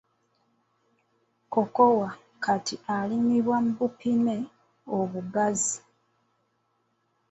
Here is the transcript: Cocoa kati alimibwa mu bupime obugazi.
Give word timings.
Cocoa 1.53 2.09
kati 2.43 2.75
alimibwa 2.95 3.57
mu 3.65 3.71
bupime 3.79 4.35
obugazi. 4.97 5.79